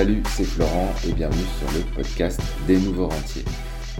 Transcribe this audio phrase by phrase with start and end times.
[0.00, 3.44] Salut, c'est Florent et bienvenue sur le podcast des nouveaux rentiers.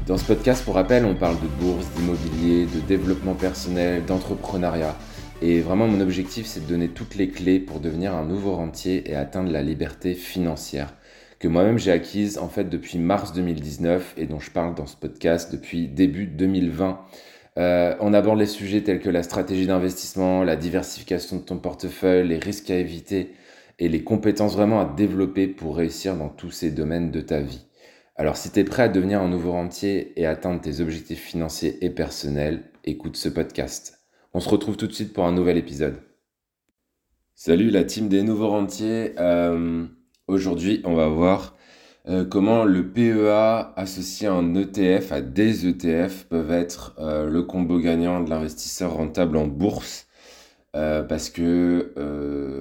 [0.07, 4.97] Dans ce podcast, pour rappel, on parle de bourse, d'immobilier, de développement personnel, d'entrepreneuriat.
[5.42, 9.10] Et vraiment, mon objectif, c'est de donner toutes les clés pour devenir un nouveau rentier
[9.10, 10.95] et atteindre la liberté financière
[11.38, 14.96] que moi-même j'ai acquise en fait depuis mars 2019 et dont je parle dans ce
[14.96, 16.98] podcast depuis début 2020.
[17.59, 22.27] Euh, on aborde les sujets tels que la stratégie d'investissement, la diversification de ton portefeuille,
[22.27, 23.34] les risques à éviter
[23.80, 27.66] et les compétences vraiment à développer pour réussir dans tous ces domaines de ta vie.
[28.15, 31.84] Alors si tu es prêt à devenir un nouveau rentier et atteindre tes objectifs financiers
[31.84, 33.98] et personnels, écoute ce podcast.
[34.34, 35.97] On se retrouve tout de suite pour un nouvel épisode.
[37.34, 39.15] Salut la team des nouveaux rentiers.
[39.19, 39.87] Euh,
[40.27, 41.56] aujourd'hui, on va voir
[42.06, 47.42] euh, comment le PEA associé à un ETF, à des ETF, peuvent être euh, le
[47.42, 50.06] combo gagnant de l'investisseur rentable en bourse.
[50.76, 51.92] Euh, parce que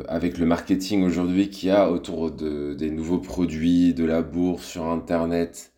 [0.08, 4.66] avec le marketing aujourd'hui qu'il y a autour de, des nouveaux produits, de la bourse
[4.66, 5.72] sur Internet,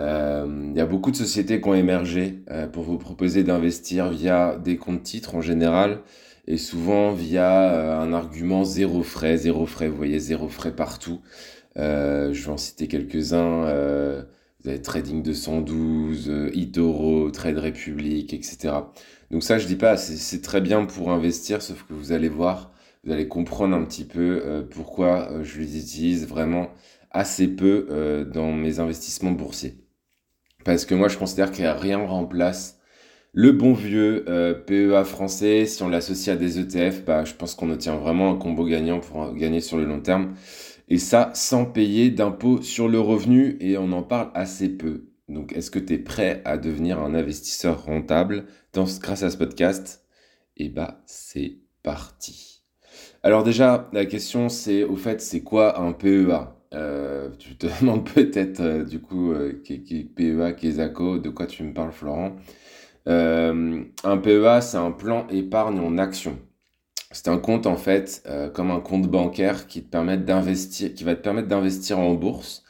[0.00, 4.76] il y a beaucoup de sociétés qui ont émergé pour vous proposer d'investir via des
[4.78, 6.00] comptes titres en général
[6.46, 11.20] et souvent via un argument zéro frais, zéro frais, vous voyez, zéro frais partout.
[11.76, 13.64] Euh, je vais en citer quelques-uns.
[14.60, 18.74] Euh, vous avez Trading 212, euh, eToro, Trade Republic, etc.
[19.30, 22.72] Donc ça, je dis pas, c'est très bien pour investir, sauf que vous allez voir,
[23.04, 26.70] vous allez comprendre un petit peu pourquoi je les utilise vraiment
[27.12, 29.76] assez peu dans mes investissements boursiers.
[30.64, 32.80] Parce que moi, je considère qu'il n'y a rien remplace
[33.32, 34.24] le bon vieux
[34.66, 35.64] PEA français.
[35.64, 38.98] Si on l'associe à des ETF, bah, je pense qu'on obtient vraiment un combo gagnant
[38.98, 40.34] pour gagner sur le long terme.
[40.90, 45.06] Et ça, sans payer d'impôts sur le revenu, et on en parle assez peu.
[45.28, 50.04] Donc, est-ce que tu es prêt à devenir un investisseur rentable grâce à ce podcast?
[50.56, 52.64] Eh bah, c'est parti.
[53.22, 58.08] Alors déjà, la question c'est, au fait, c'est quoi un PEA euh, Tu te demandes
[58.08, 62.36] peut-être, euh, du coup, euh, PEA, Kesako, de quoi tu me parles, Florent?
[63.06, 66.36] Un PEA, c'est un plan épargne en action.
[67.12, 71.98] C'est un compte en fait euh, comme un compte bancaire qui va te permettre d'investir
[71.98, 72.62] en bourse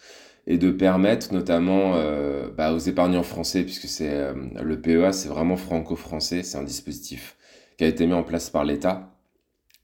[0.47, 5.29] et de permettre notamment euh, bah, aux épargnants français, puisque c'est euh, le PEA, c'est
[5.29, 7.37] vraiment franco-français, c'est un dispositif
[7.77, 9.15] qui a été mis en place par l'État.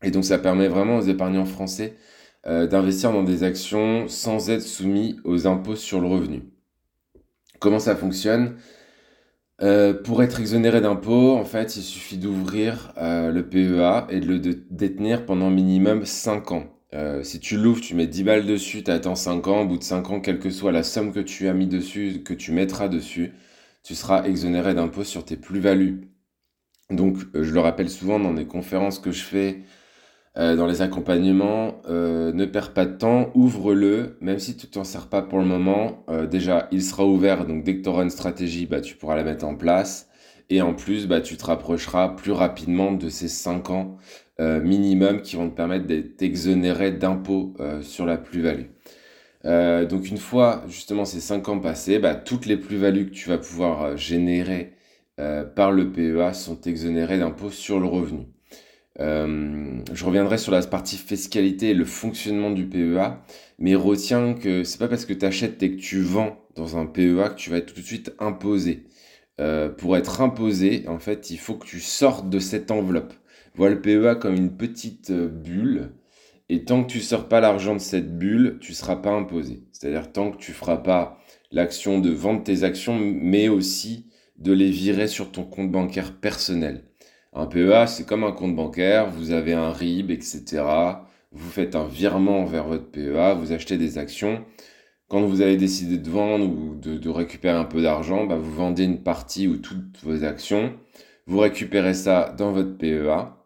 [0.03, 1.97] Et donc ça permet vraiment aux épargnants français
[2.45, 6.45] d'investir dans des actions sans être soumis aux impôts sur le revenu.
[7.59, 8.57] Comment ça fonctionne?
[9.63, 14.27] Euh, pour être exonéré d'impôts, en fait, il suffit d'ouvrir euh, le PEA et de
[14.27, 16.65] le détenir pendant minimum 5 ans.
[16.95, 19.79] Euh, si tu l'ouvres, tu mets 10 balles dessus, tu attends 5 ans, au bout
[19.79, 22.53] de 5 ans, quelle que soit la somme que tu as mis dessus, que tu
[22.53, 23.33] mettras dessus,
[23.83, 26.11] tu seras exonéré d'impôts sur tes plus-values.
[26.91, 29.65] Donc, je le rappelle souvent dans des conférences que je fais,
[30.39, 34.85] euh, dans les accompagnements, euh, ne perds pas de temps, ouvre-le, même si tu t'en
[34.85, 36.05] sers pas pour le moment.
[36.11, 39.17] Euh, déjà, il sera ouvert, donc dès que tu auras une stratégie, bah, tu pourras
[39.17, 40.11] la mettre en place.
[40.51, 43.97] Et en plus, bah, tu te rapprocheras plus rapidement de ces 5 ans
[44.39, 48.67] minimum qui vont te permettre d'être exonéré d'impôts sur la plus-value.
[49.45, 53.39] donc une fois justement ces 5 ans passés, bah, toutes les plus-values que tu vas
[53.39, 54.75] pouvoir générer
[55.57, 58.27] par le PEA sont exonérées d'impôts sur le revenu.
[59.01, 63.19] Euh, je reviendrai sur la partie fiscalité et le fonctionnement du PEA,
[63.59, 66.87] mais retiens que c'est pas parce que tu achètes et que tu vends dans un
[66.87, 68.85] PEA que tu vas être tout de suite imposé.
[69.39, 73.13] Euh, pour être imposé, en fait, il faut que tu sortes de cette enveloppe.
[73.55, 75.91] Vois le PEA comme une petite euh, bulle,
[76.49, 79.65] et tant que tu sors pas l'argent de cette bulle, tu seras pas imposé.
[79.73, 81.19] C'est-à-dire tant que tu feras pas
[81.51, 84.07] l'action de vendre tes actions, mais aussi
[84.39, 86.86] de les virer sur ton compte bancaire personnel.
[87.37, 90.65] Un PEA, c'est comme un compte bancaire, vous avez un RIB, etc.
[91.33, 94.43] Vous faites un virement vers votre PEA, vous achetez des actions.
[95.09, 98.85] Quand vous avez décidé de vendre ou de, récupérer un peu d'argent, bah, vous vendez
[98.85, 100.73] une partie ou toutes vos actions.
[101.27, 103.37] Vous récupérez ça dans votre PEA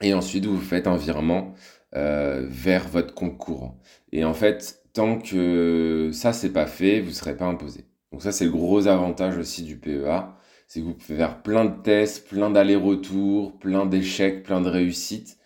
[0.00, 1.54] et ensuite vous faites un virement
[1.96, 3.80] euh, vers votre compte courant.
[4.12, 7.84] Et en fait, tant que ça c'est pas fait, vous ne serez pas imposé.
[8.12, 11.64] Donc ça c'est le gros avantage aussi du PEA c'est que vous pouvez faire plein
[11.64, 15.38] de tests, plein d'allers-retours, plein d'échecs, plein de réussites.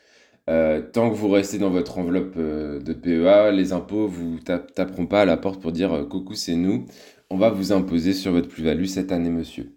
[0.49, 5.07] Euh, tant que vous restez dans votre enveloppe euh, de PEA, les impôts vous taperont
[5.07, 6.87] pas à la porte pour dire euh, coucou c'est nous,
[7.29, 9.75] on va vous imposer sur votre plus-value cette année monsieur.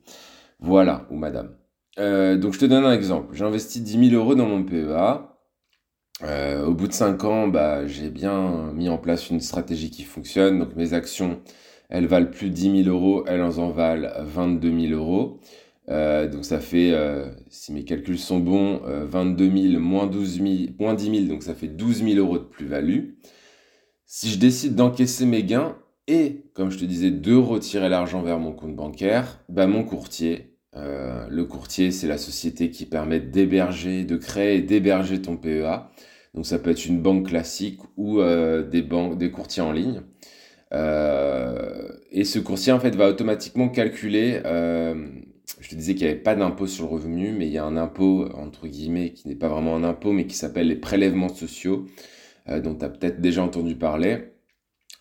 [0.60, 1.56] Voilà, ou madame.
[1.98, 3.36] donc je te donne un exemple.
[3.36, 5.28] J'ai investi 10 000 euros dans mon PEA.
[6.66, 10.60] au bout de 5 ans, bah, j'ai bien mis en place une stratégie qui fonctionne.
[10.60, 11.42] Donc mes actions
[11.92, 15.40] elles valent plus de 10 000 euros, elles en valent 22 000 euros.
[15.90, 20.42] Euh, donc ça fait, euh, si mes calculs sont bons, 22 euh, 000 moins, 12
[20.42, 20.48] 000,
[20.80, 23.10] moins 10 000, donc ça fait 12 000 euros de plus-value.
[24.06, 25.78] Si je décide d'encaisser mes gains
[26.08, 30.56] et, comme je te disais, de retirer l'argent vers mon compte bancaire, bah mon courtier,
[30.78, 35.90] euh, le courtier, c'est la société qui permet d'héberger, de créer et d'héberger ton PEA.
[36.34, 40.02] Donc ça peut être une banque classique ou des, banques, des courtiers en ligne.
[40.74, 44.42] Euh, et ce courtier, en fait, va automatiquement calculer
[45.60, 47.66] je te disais qu'il n'y avait pas d'impôt sur le revenu, mais il y a
[47.66, 51.30] un impôt, entre guillemets, qui n'est pas vraiment un impôt, mais qui s'appelle les prélèvements
[51.34, 51.86] sociaux,
[52.50, 54.34] euh, dont tu as peut-être déjà entendu parler.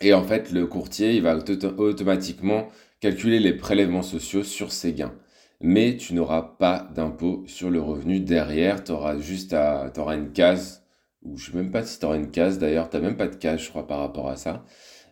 [0.00, 1.37] Et en fait, le courtier, il va
[1.78, 2.69] automatiquement
[3.00, 5.14] calculer les prélèvements sociaux sur ses gains.
[5.61, 10.32] Mais tu n'auras pas d'impôt sur le revenu derrière, tu auras juste à, auras une
[10.32, 10.84] case,
[11.22, 13.17] ou je ne sais même pas si tu auras une case d'ailleurs, tu n'as même
[13.17, 14.64] pas de case, je crois, par rapport à ça.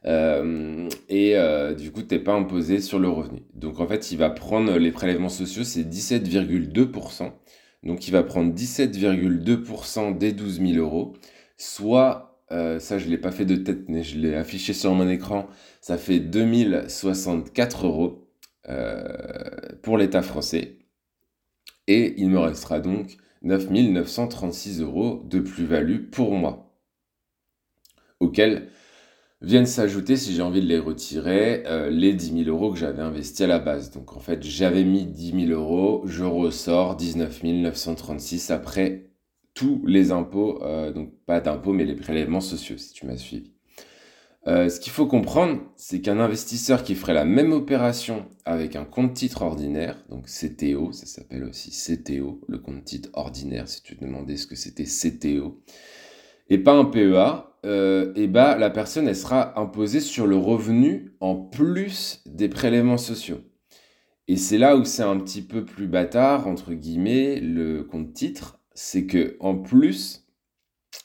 [0.06, 3.43] Euh, et euh, du coup, tu n'es pas imposé sur le revenu.
[3.55, 7.33] Donc en fait, il va prendre les prélèvements sociaux, c'est 17,2%.
[7.85, 11.15] Donc il va prendre 17,2% des 12 000 euros,
[11.56, 14.93] soit, euh, ça je ne l'ai pas fait de tête, mais je l'ai affiché sur
[14.95, 15.49] mon écran,
[15.81, 18.25] ça fait 2064 euros
[19.83, 20.79] pour l'État français.
[21.87, 26.75] Et il me restera donc 9 936 euros de plus-value pour moi,
[28.21, 28.69] auquel
[29.40, 33.02] viennent s'ajouter, si j'ai envie de les retirer, euh, les 10 000 euros que j'avais
[33.02, 33.90] investis à la base.
[33.90, 39.11] Donc en fait, j'avais mis 10 000 euros, je ressors 19 936 après
[39.55, 43.52] tous les impôts, euh, donc pas d'impôts, mais les prélèvements sociaux, si tu m'as suivi.
[44.46, 48.84] Euh, ce qu'il faut comprendre, c'est qu'un investisseur qui ferait la même opération avec un
[48.84, 53.96] compte titre ordinaire, donc CTO, ça s'appelle aussi CTO, le compte titre ordinaire, si tu
[53.96, 55.61] te demandais ce que c'était CTO,
[56.49, 61.12] et pas un PEA, euh, et bah, la personne elle sera imposée sur le revenu
[61.20, 63.40] en plus des prélèvements sociaux.
[64.28, 68.60] Et c'est là où c'est un petit peu plus bâtard, entre guillemets, le compte titre,
[68.75, 70.26] c'est que en plus,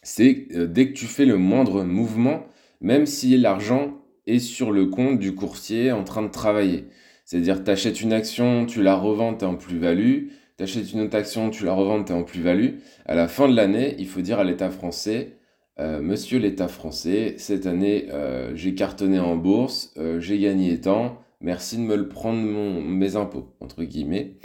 [0.04, 2.46] c'est euh, dès que tu fais le moindre mouvement,
[2.82, 6.86] même si l'argent est sur le compte du courtier en train de travailler.
[7.26, 10.28] C'est-à-dire, tu achètes une action, tu la revends, tu en plus-value,
[10.58, 12.80] tu achètes une autre action, tu la revends, tu en plus-value.
[13.06, 15.38] À la fin de l'année, il faut dire à l'État français,
[15.80, 21.20] euh, monsieur l'État français, cette année, euh, j'ai cartonné en bourse, euh, j'ai gagné tant,
[21.42, 24.38] merci de me le prendre mes impôts, entre guillemets.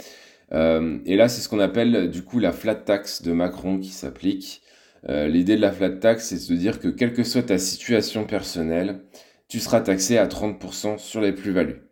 [0.51, 4.61] et là, c'est ce qu'on appelle du coup la flat tax de Macron qui s'applique.
[5.07, 9.01] L'idée de la flat tax, c'est de dire que quelle que soit ta situation personnelle,
[9.47, 11.83] tu seras taxé à 30% sur les plus-values.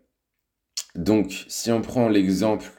[0.95, 2.76] Donc, si on prend l'exemple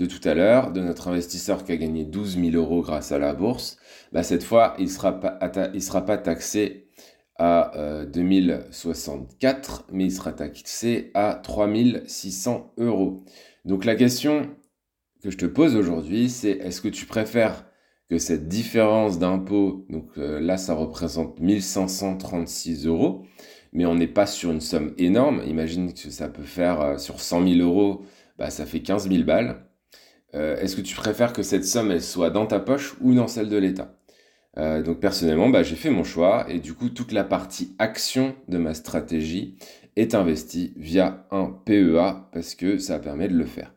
[0.00, 3.18] de tout à l'heure, de notre investisseur qui a gagné 12 000 euros grâce à
[3.18, 3.76] la bourse,
[4.12, 6.88] bah cette fois, il ne sera, pas, taxé
[7.36, 13.24] à 2064, euh, mais il sera taxé à 3600 euros.
[13.66, 14.48] Donc la question
[15.22, 17.66] que je te pose aujourd'hui, c'est est-ce que tu préfères
[18.08, 23.26] que cette différence d'impôt, donc euh, là ça représente 1536 euros,
[23.74, 27.20] mais on n'est pas sur une somme énorme, imagine que ça peut faire euh, sur
[27.20, 28.02] 100 000 euros,
[28.38, 29.69] bah, ça fait 15 000 balles.
[30.34, 33.48] Euh, est-ce que tu préfères que cette somme soit dans ta poche ou dans celle
[33.48, 33.96] de l'État
[34.58, 38.34] euh, donc personnellement, bah, j'ai fait mon choix et du coup toute la partie action
[38.48, 39.54] de ma stratégie
[39.94, 43.72] est investie via un PEA parce que ça permet de le faire.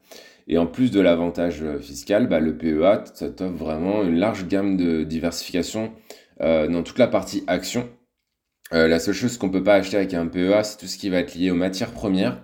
[0.47, 4.47] Et en plus de l'avantage euh, fiscal, bah, le PEA, ça t'offre vraiment une large
[4.47, 5.93] gamme de diversification
[6.39, 7.87] dans toute la partie action.
[8.71, 11.09] la seule chose qu'on ne peut pas acheter avec un PEA, c'est tout ce qui
[11.09, 12.43] va être lié aux matières premières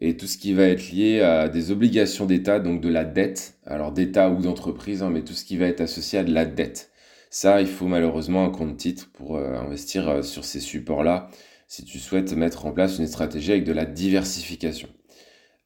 [0.00, 3.58] et tout ce qui va être lié à des obligations d'État, donc de la dette,
[3.64, 6.44] alors d'État ou d'entreprise, hein, mais tout ce qui va être associé à de la
[6.44, 6.90] dette.
[7.30, 11.28] Ça, il faut malheureusement un compte titre pour euh, investir euh, sur ces supports-là
[11.66, 14.88] si tu souhaites mettre en place une stratégie avec de la diversification.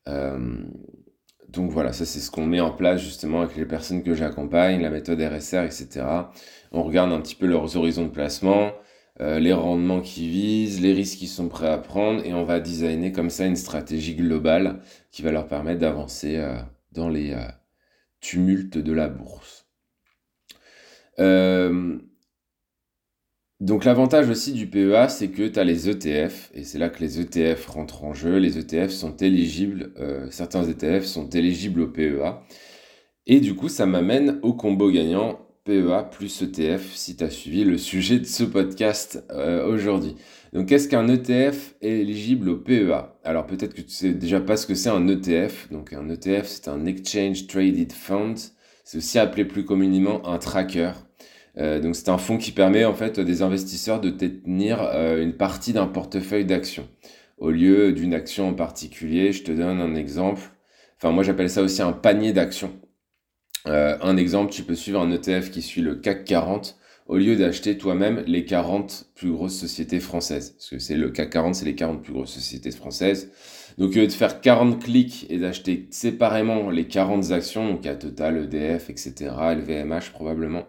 [0.09, 0.65] Euh,
[1.49, 4.81] donc voilà, ça c'est ce qu'on met en place justement avec les personnes que j'accompagne,
[4.81, 6.07] la méthode RSR, etc.
[6.73, 8.73] On regarde un petit peu leurs horizons de placement,
[9.21, 12.61] euh, les rendements qu'ils visent, les risques qu'ils sont prêts à prendre, et on va
[12.61, 16.57] designer comme ça une stratégie globale qui va leur permettre d'avancer euh,
[16.93, 17.49] dans les euh,
[18.21, 19.67] tumultes de la bourse.
[23.61, 27.01] donc l'avantage aussi du PEA, c'est que tu as les ETF, et c'est là que
[27.01, 28.39] les ETF rentrent en jeu.
[28.39, 29.93] Les ETF sont éligibles,
[30.31, 32.41] certains ETF sont éligibles au PEA.
[33.27, 37.63] Et du coup, ça m'amène au combo gagnant PEA plus ETF si tu as suivi
[37.63, 40.17] le sujet de ce podcast euh, aujourd'hui.
[40.55, 44.57] Donc qu'est-ce qu'un ETF est éligible au PEA Alors peut-être que tu sais déjà pas
[44.57, 45.71] ce que c'est un ETF.
[45.71, 48.37] Donc un ETF c'est un Exchange Traded Fund.
[48.83, 50.93] C'est aussi appelé plus communément un tracker.
[51.59, 55.35] Euh, donc c'est un fonds qui permet en fait des investisseurs de détenir euh, une
[55.35, 56.89] partie d'un portefeuille d'actions.
[57.37, 60.41] Au lieu d'une action en particulier, je te donne un exemple.
[60.97, 62.73] Enfin moi j'appelle ça aussi un panier d'actions.
[63.69, 67.37] Euh, un exemple, tu peux suivre un ETF qui suit le CAC 40 au lieu
[67.37, 70.51] d'acheter toi-même les 40 plus grosses sociétés françaises.
[70.51, 73.31] Parce que c'est le CAC 40, c'est les 40 plus grosses sociétés françaises.
[73.79, 77.95] Donc, au lieu de faire 40 clics et d'acheter séparément les 40 actions, donc à
[77.95, 80.67] Total, EDF, etc., LVMH probablement,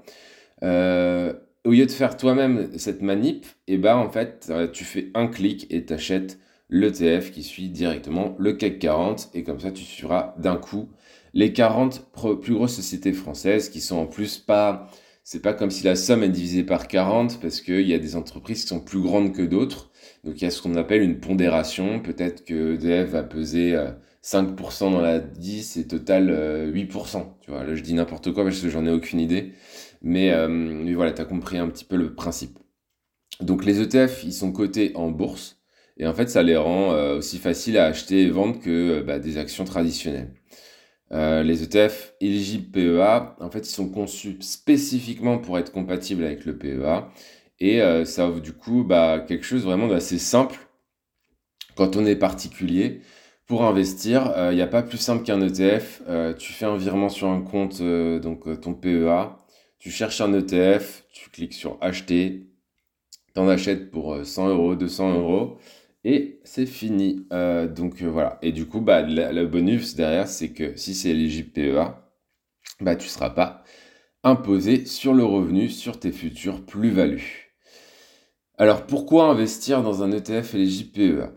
[0.64, 1.34] euh,
[1.66, 5.12] au lieu de faire toi-même cette manip, et eh ben en fait, euh, tu fais
[5.14, 6.40] un clic et t'achètes
[6.70, 10.90] l'ETF qui suit directement le CAC 40 et comme ça tu suivras d'un coup
[11.34, 14.90] les 40 plus grosses sociétés françaises qui sont en plus pas
[15.32, 18.16] c'est pas comme si la somme est divisée par 40 parce qu'il y a des
[18.16, 19.92] entreprises qui sont plus grandes que d'autres.
[20.24, 22.00] Donc il y a ce qu'on appelle une pondération.
[22.00, 23.78] Peut-être que EDF va peser
[24.24, 27.18] 5% euh, dans la 10 et Total 8%.
[27.18, 29.54] Euh, tu vois, là je dis n'importe quoi parce que j'en ai aucune idée.
[30.02, 32.58] Mais, euh, voilà, tu as compris un petit peu le principe.
[33.40, 35.62] Donc les ETF, ils sont cotés en bourse.
[35.98, 39.38] Et en fait, ça les rend aussi faciles à acheter et vendre que bah, des
[39.38, 40.34] actions traditionnelles.
[41.12, 46.46] Euh, les ETF éligibles PEA, en fait, ils sont conçus spécifiquement pour être compatibles avec
[46.46, 47.10] le PEA.
[47.62, 50.58] Et ça offre du coup bah, quelque chose vraiment d'assez simple
[51.76, 53.02] quand on est particulier.
[53.48, 56.02] Pour investir, il n'y a pas plus simple qu'un ETF.
[56.38, 59.36] tu fais un virement sur un compte, donc ton PEA.
[59.78, 62.48] Tu cherches un ETF, tu cliques sur acheter,
[63.34, 65.58] tu en achètes pour 100 euros, 200 euros
[66.04, 67.26] et c'est fini.
[67.34, 68.38] Euh, donc euh, voilà.
[68.42, 71.96] Et du coup, bah, le bonus derrière, c'est que si c'est éligible PEA,
[72.82, 73.64] bah, tu ne seras pas
[74.24, 77.56] imposé sur le revenu, sur tes futures plus-values.
[78.58, 81.30] Alors pourquoi investir dans un ETF éligible PEA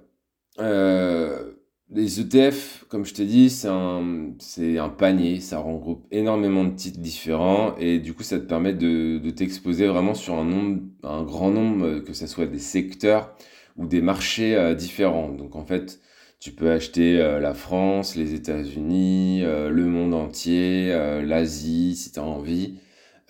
[0.59, 1.52] euh,
[1.90, 7.76] Les ETF, comme je t'ai dit, c'est un, panier, ça regroupe énormément de titres différents
[7.76, 12.12] et du coup ça te permet de, t'exposer vraiment sur un, un grand nombre, que
[12.12, 13.37] ce soit des secteurs,
[13.76, 15.31] ou des marchés euh, différents.
[15.31, 16.00] Donc en fait,
[16.41, 20.93] tu peux acheter euh, la France, les États-Unis, euh, le monde entier,
[21.25, 22.79] l'Asie si tu as envie.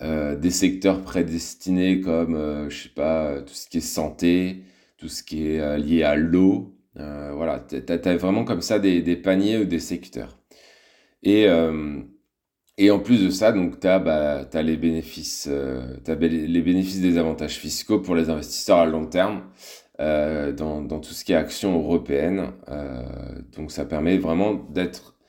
[0.01, 4.63] des secteurs prédestinés comme, je sais pas, tout ce qui est santé,
[4.97, 6.75] tout ce qui est lié à l'eau.
[6.95, 10.37] voilà, tu as, vraiment comme ça des, des, paniers ou des secteurs.
[11.23, 11.47] Et,
[12.77, 17.99] et en plus de ça, donc tu bah, as, as les bénéfices des avantages fiscaux
[17.99, 19.43] pour les investisseurs à long terme.
[19.99, 22.53] Euh, dans, tout ce qui est action européenne.
[22.67, 23.03] Euh,
[23.55, 25.19] donc ça permet vraiment d'être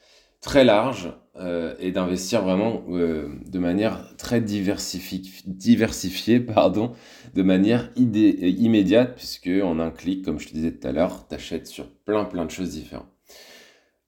[0.40, 6.92] très large euh, et d'investir vraiment de manière très diversifiée, pardon,
[7.34, 11.34] de manière immédiate, puisque en un clic, comme je te disais tout à l'heure, tu
[11.34, 13.12] achètes sur plein plein de choses différentes.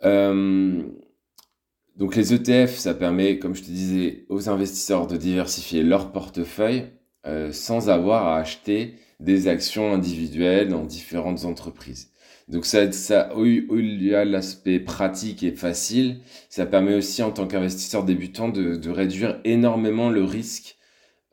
[0.03, 0.87] donc
[2.17, 6.87] les ETF, ça permet, comme je te disais, aux investisseurs de diversifier leur portefeuille
[7.51, 12.11] sans avoir à acheter des actions individuelles dans différentes entreprises.
[12.49, 17.47] Donc ça, ça il y a l'aspect pratique et facile, ça permet aussi en tant
[17.49, 20.77] qu'investisseur débutant de, de, réduire énormément le risque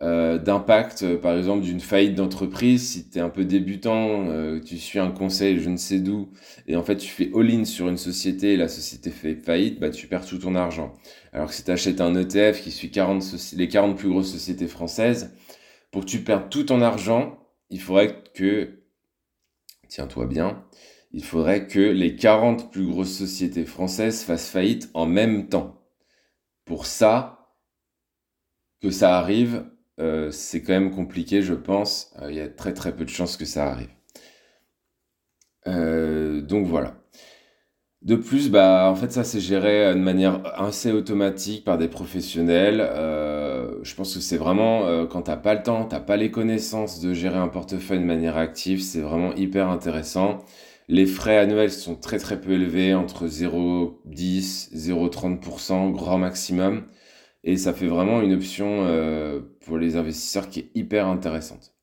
[0.02, 2.90] euh, d'impact, euh, par exemple, d'une faillite d'entreprise.
[2.90, 6.30] Si tu es un peu débutant, euh, tu suis un conseil, je ne sais d'où,
[6.68, 9.92] et en fait tu fais all-in sur une société et la société fait faillite, bah,
[9.92, 10.94] tu perds tout ton argent.
[11.32, 13.24] Alors que si tu achètes un ETF qui suit 40
[13.56, 15.34] les 40 plus grosses sociétés françaises,
[15.92, 17.38] pour que tu perdes tout ton argent,
[17.70, 18.84] il faudrait que,
[19.88, 20.66] tiens-toi bien,
[21.12, 25.82] il faudrait que les 40 plus grosses sociétés françaises fassent faillite en même temps.
[26.66, 27.56] Pour ça,
[28.82, 29.66] que ça arrive,
[30.00, 32.14] euh, c'est quand même compliqué, je pense.
[32.22, 33.90] Euh, il y a très très peu de chances que ça arrive.
[35.68, 37.03] Euh, donc voilà.
[38.04, 42.82] De plus, bah, en fait, ça c'est géré de manière assez automatique par des professionnels.
[42.82, 46.30] Euh, je pense que c'est vraiment, euh, quand t'as pas le temps, t'as pas les
[46.30, 50.40] connaissances de gérer un portefeuille de manière active, c'est vraiment hyper intéressant.
[50.90, 56.84] Les frais annuels sont très très peu élevés, entre 0,10, 0,30%, grand maximum.
[57.46, 61.74] Et ça fait vraiment une option euh, pour les investisseurs qui est hyper intéressante.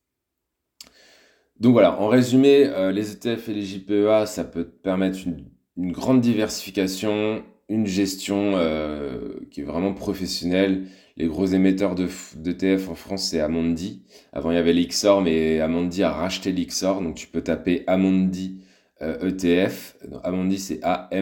[1.60, 5.49] Donc voilà, en résumé, les ETF et les JPEA, ça peut permettre une
[5.80, 10.84] une grande diversification, une gestion euh, qui est vraiment professionnelle.
[11.16, 12.06] Les gros émetteurs de
[12.36, 14.02] d'ETF en France, c'est Amundi.
[14.32, 17.00] Avant, il y avait l'Ixor, mais Amundi a racheté l'Ixor.
[17.00, 18.60] Donc, tu peux taper Amundi
[19.00, 19.96] ETF.
[20.04, 21.16] Euh, e Amundi, c'est A-M-U-N-D-I.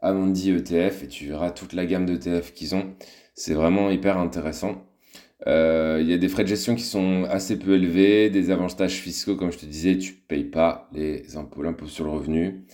[0.00, 1.04] Amundi ETF.
[1.04, 2.94] Et tu verras toute la gamme d'ETF qu'ils ont.
[3.34, 4.84] C'est vraiment hyper intéressant.
[5.46, 8.96] Euh, il y a des frais de gestion qui sont assez peu élevés, des avantages
[9.00, 12.64] fiscaux, comme je te disais, tu payes pas les impôts, l'impôt sur le revenu.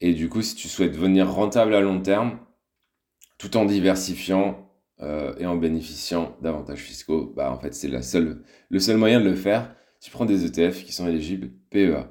[0.00, 2.38] Et du coup, si tu souhaites devenir rentable à long terme,
[3.38, 8.02] tout en diversifiant euh, et en bénéficiant d'avantages fiscaux, bah en fait c'est le
[8.80, 9.74] seul moyen de le faire.
[10.00, 12.08] Tu prends des ETF qui sont éligibles PEA.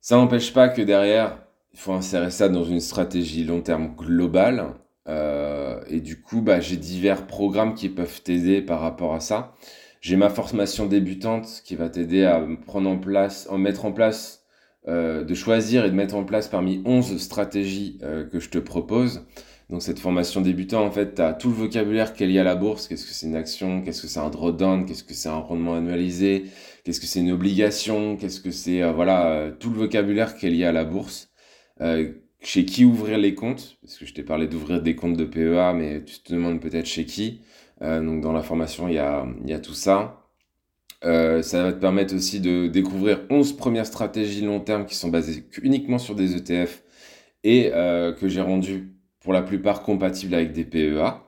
[0.00, 4.74] Ça n'empêche pas que derrière, il faut insérer ça dans une stratégie long terme globale.
[5.08, 5.49] Euh,
[5.88, 9.54] et du coup, bah, j'ai divers programmes qui peuvent t'aider par rapport à ça.
[10.00, 14.44] J'ai ma formation débutante qui va t'aider à prendre en place, en mettre en place,
[14.88, 18.58] euh, de choisir et de mettre en place parmi 11 stratégies euh, que je te
[18.58, 19.26] propose.
[19.68, 22.44] Donc cette formation débutant, en fait, tu as tout le vocabulaire qui est lié à
[22.44, 22.88] la bourse.
[22.88, 23.82] Qu'est-ce que c'est une action?
[23.82, 26.46] Qu'est-ce que c'est un drawdown Qu'est-ce que c'est un rendement annualisé?
[26.84, 28.16] Qu'est-ce que c'est une obligation?
[28.16, 31.28] Qu'est-ce que c'est, euh, voilà, tout le vocabulaire qui est lié à la bourse.
[32.42, 35.72] Chez qui ouvrir les comptes Parce que je t'ai parlé d'ouvrir des comptes de PEA,
[35.74, 37.42] mais tu te demandes peut-être chez qui.
[37.82, 40.26] Euh, donc dans la formation, il y a, y a tout ça.
[41.04, 45.08] Euh, ça va te permettre aussi de découvrir 11 premières stratégies long terme qui sont
[45.08, 46.82] basées uniquement sur des ETF
[47.42, 51.22] et euh, que j'ai rendues pour la plupart compatibles avec des PEA.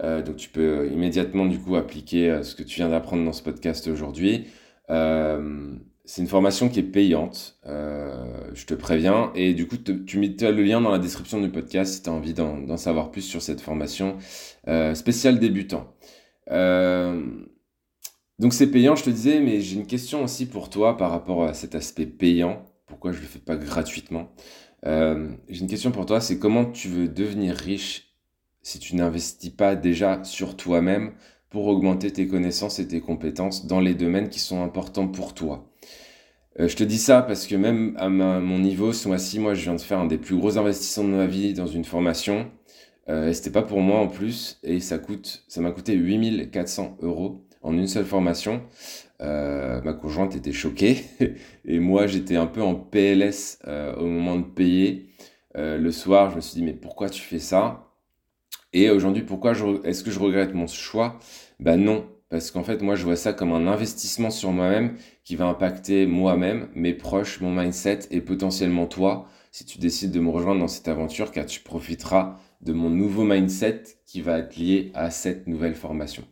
[0.00, 3.86] Donc tu peux immédiatement du coup appliquer ce que tu viens d'apprendre dans ce podcast
[3.88, 4.48] aujourd'hui.
[6.06, 9.32] C'est une formation qui est payante, euh, je te préviens.
[9.34, 12.12] Et du coup, tu mets le lien dans la description du podcast si tu as
[12.12, 14.18] envie d'en savoir plus sur cette formation
[14.68, 15.94] euh, spéciale débutant.
[16.50, 17.24] Euh,
[18.38, 21.44] donc c'est payant, je te disais, mais j'ai une question aussi pour toi par rapport
[21.44, 22.66] à cet aspect payant.
[22.86, 24.30] Pourquoi je ne le fais pas gratuitement?
[24.84, 28.14] J'ai une question pour toi, c'est comment tu veux devenir riche
[28.60, 31.14] si tu n'investis pas déjà sur toi-même
[31.48, 35.70] pour augmenter tes connaissances et tes compétences dans les domaines qui sont importants pour toi?
[36.60, 39.62] Euh, je te dis ça parce que même à mon niveau, ce mois-ci, moi, je
[39.62, 42.50] viens de faire un des plus gros investissements de ma vie dans une formation.
[43.08, 44.58] Euh, et c'était pas pour moi en plus.
[44.62, 48.62] Et ça coûte, ça m'a coûté 8400 euros en une seule formation.
[49.20, 51.04] Euh, ma conjointe était choquée.
[51.64, 55.10] et moi, j'étais un peu en PLS euh, au moment de payer.
[55.56, 57.92] Le soir, je me suis dit, mais pourquoi tu fais ça?
[58.72, 59.52] Et aujourd'hui, pourquoi
[59.84, 61.20] est-ce que je regrette mon choix?
[61.60, 65.36] Ben non, parce qu'en fait, moi, je vois ça comme un investissement sur moi-même qui
[65.36, 70.30] va impacter moi-même, mes proches, mon mindset et potentiellement toi, si tu décides de me
[70.30, 74.90] rejoindre dans cette aventure, car tu profiteras de mon nouveau mindset qui va être lié
[74.94, 76.24] à cette nouvelle formation.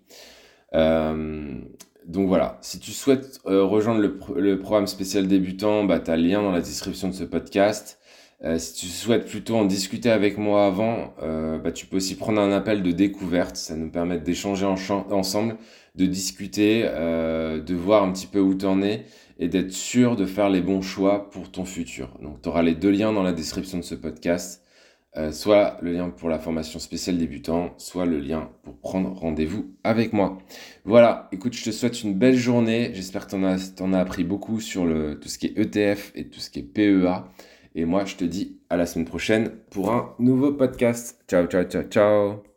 [0.75, 1.61] Euh,
[2.05, 6.25] donc voilà, si tu souhaites euh, rejoindre le, programme spécial débutant, bah, tu as le
[6.25, 8.01] lien dans la description de ce podcast.
[8.45, 12.17] Euh, si tu souhaites plutôt en discuter avec moi avant, euh, bah, tu peux aussi
[12.17, 13.57] prendre un appel de découverte.
[13.57, 15.57] Ça nous permet d'échanger ensemble,
[15.95, 19.05] de discuter, euh, de voir un petit peu où tu en es
[19.39, 22.19] et d'être sûr de faire les bons choix pour ton futur.
[22.21, 24.61] Donc tu auras les deux liens dans la description de ce podcast.
[25.31, 30.13] soit le lien pour la formation spéciale débutant, soit le lien pour prendre rendez-vous avec
[30.13, 30.39] moi.
[30.85, 32.91] Voilà, écoute, je te souhaite une belle journée.
[32.95, 36.13] J'espère que tu en, as, as appris beaucoup sur le, tout ce qui est ETF
[36.15, 37.25] et tout ce qui est PEA.
[37.75, 41.23] Et moi, je te dis à la semaine prochaine pour un nouveau podcast.
[41.29, 42.43] Ciao, ciao, ciao, ciao.